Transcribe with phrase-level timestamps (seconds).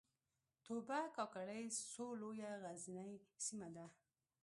[0.65, 1.63] توبه کاکړۍ
[1.93, 3.11] سوه لویه غرنۍ
[3.45, 3.85] سیمه ده